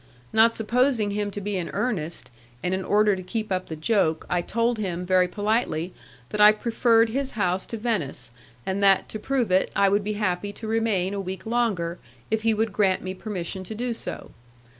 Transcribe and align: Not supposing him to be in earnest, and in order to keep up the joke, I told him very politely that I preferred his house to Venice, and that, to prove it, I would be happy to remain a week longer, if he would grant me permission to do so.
Not 0.33 0.55
supposing 0.55 1.11
him 1.11 1.29
to 1.29 1.39
be 1.39 1.57
in 1.57 1.69
earnest, 1.73 2.31
and 2.63 2.73
in 2.73 2.83
order 2.83 3.15
to 3.15 3.21
keep 3.21 3.51
up 3.51 3.67
the 3.67 3.75
joke, 3.75 4.25
I 4.31 4.41
told 4.41 4.79
him 4.79 5.05
very 5.05 5.27
politely 5.27 5.93
that 6.29 6.41
I 6.41 6.53
preferred 6.53 7.09
his 7.09 7.33
house 7.37 7.67
to 7.67 7.77
Venice, 7.77 8.31
and 8.65 8.81
that, 8.81 9.07
to 9.09 9.19
prove 9.19 9.51
it, 9.51 9.69
I 9.75 9.89
would 9.89 10.03
be 10.03 10.13
happy 10.13 10.53
to 10.53 10.65
remain 10.67 11.13
a 11.13 11.21
week 11.21 11.45
longer, 11.45 11.99
if 12.31 12.41
he 12.41 12.51
would 12.51 12.73
grant 12.73 13.03
me 13.03 13.13
permission 13.13 13.63
to 13.63 13.75
do 13.75 13.93
so. 13.93 14.31